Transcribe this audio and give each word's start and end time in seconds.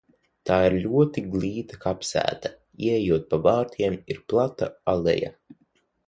Tā 0.49 0.55
ir 0.67 0.75
ļoti 0.83 1.21
glīta 1.33 1.77
kapsēta– 1.83 2.51
ieejot 2.87 3.27
pa 3.33 3.39
vārtiem 3.43 3.97
ir 4.15 4.23
plata 4.33 4.71
aleja. 4.95 5.31